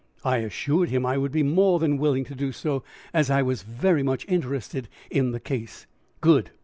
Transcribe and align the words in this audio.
I 0.25 0.37
assured 0.37 0.89
him 0.89 1.05
I 1.05 1.19
would 1.19 1.31
be 1.31 1.43
more 1.43 1.77
than 1.77 1.99
willing 1.99 2.23
to 2.23 2.33
do 2.33 2.51
so, 2.51 2.83
as 3.13 3.29
I 3.29 3.43
was 3.43 3.61
very 3.61 4.01
much 4.01 4.25
interested 4.27 4.89
in 5.11 5.29
the 5.29 5.39
case. 5.39 5.85
"Good! 6.21 6.49